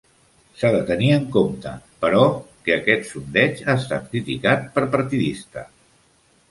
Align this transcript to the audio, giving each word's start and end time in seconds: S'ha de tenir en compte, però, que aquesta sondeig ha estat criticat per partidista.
S'ha 0.61 0.69
de 0.75 0.79
tenir 0.87 1.09
en 1.17 1.27
compte, 1.35 1.73
però, 2.05 2.23
que 2.69 2.73
aquesta 2.79 3.09
sondeig 3.13 3.63
ha 3.67 3.77
estat 3.83 4.09
criticat 4.15 4.69
per 4.79 4.89
partidista. 4.99 5.71